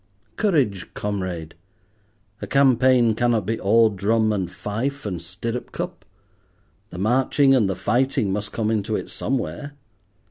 Courage, 0.35 0.91
comrade. 0.95 1.53
A 2.41 2.47
campaign 2.47 3.13
cannot 3.13 3.45
be 3.45 3.59
all 3.59 3.91
drum 3.91 4.33
and 4.33 4.51
fife 4.51 5.05
and 5.05 5.21
stirrup 5.21 5.71
cup. 5.71 6.05
The 6.89 6.97
marching 6.97 7.53
and 7.53 7.69
the 7.69 7.75
fighting 7.75 8.33
must 8.33 8.51
come 8.51 8.71
into 8.71 8.95
it 8.95 9.11
somewhere. 9.11 9.73